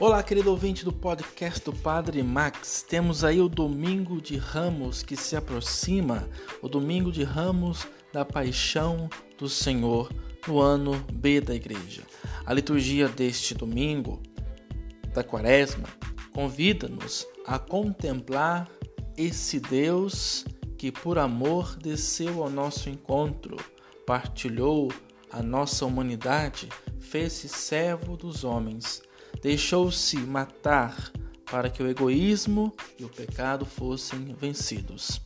[0.00, 2.82] Olá, querido ouvinte do podcast do Padre Max.
[2.88, 6.26] Temos aí o Domingo de Ramos que se aproxima,
[6.62, 10.10] o Domingo de Ramos da Paixão do Senhor
[10.48, 12.02] no ano B da Igreja.
[12.46, 14.22] A liturgia deste domingo
[15.12, 15.86] da Quaresma
[16.32, 18.70] convida-nos a contemplar
[19.18, 20.46] esse Deus
[20.78, 23.58] que por amor desceu ao nosso encontro,
[24.06, 24.90] partilhou
[25.30, 29.02] a nossa humanidade, fez-se servo dos homens,
[29.42, 31.12] deixou-se matar
[31.50, 35.20] para que o egoísmo e o pecado fossem vencidos.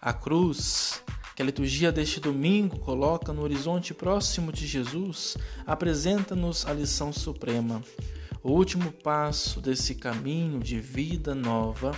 [0.00, 1.02] A cruz,
[1.36, 7.82] que a liturgia deste domingo coloca no horizonte próximo de Jesus, apresenta-nos a lição suprema,
[8.42, 11.92] o último passo desse caminho de vida nova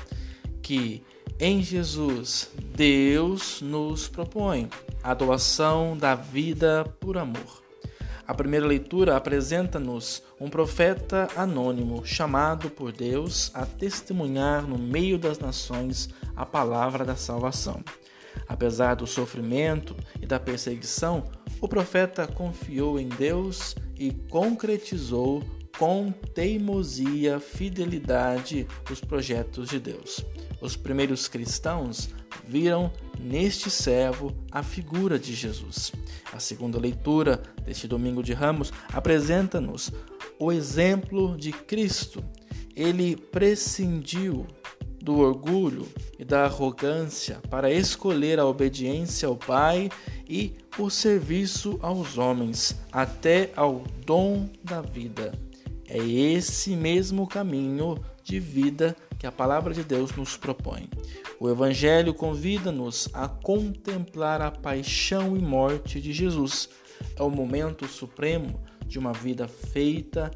[0.62, 1.02] que
[1.38, 4.68] em Jesus, Deus nos propõe
[5.02, 7.70] a doação da vida por amor.
[8.30, 15.40] A primeira leitura apresenta-nos um profeta anônimo chamado por Deus a testemunhar no meio das
[15.40, 17.82] nações a palavra da salvação.
[18.46, 21.24] Apesar do sofrimento e da perseguição,
[21.60, 25.42] o profeta confiou em Deus e concretizou
[25.80, 30.22] com teimosia, fidelidade os projetos de Deus.
[30.60, 32.10] Os primeiros cristãos
[32.46, 35.90] viram neste servo a figura de Jesus.
[36.34, 39.90] A segunda leitura deste domingo de Ramos apresenta-nos
[40.38, 42.22] o exemplo de Cristo.
[42.76, 44.46] Ele prescindiu
[45.02, 49.88] do orgulho e da arrogância para escolher a obediência ao Pai
[50.28, 55.32] e o serviço aos homens, até ao dom da vida.
[55.93, 60.88] É esse mesmo caminho de vida que a palavra de Deus nos propõe.
[61.41, 66.69] O Evangelho convida-nos a contemplar a paixão e morte de Jesus.
[67.16, 70.31] É o momento supremo de uma vida feita,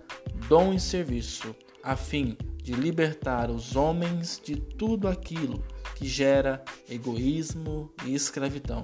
[0.49, 5.65] dom e serviço, a fim de libertar os homens de tudo aquilo
[5.95, 8.83] que gera egoísmo e escravidão.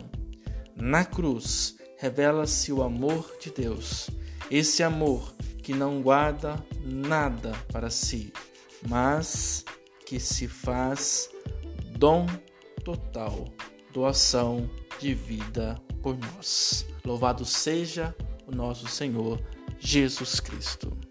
[0.76, 4.08] Na cruz revela-se o amor de Deus,
[4.48, 8.32] esse amor que não guarda nada para si,
[8.88, 9.64] mas
[10.06, 11.30] que se faz
[11.98, 12.26] dom
[12.84, 13.48] total,
[13.92, 16.86] doação de vida por nós.
[17.04, 18.14] Louvado seja
[18.46, 19.40] o nosso Senhor
[19.78, 21.09] Jesus Cristo.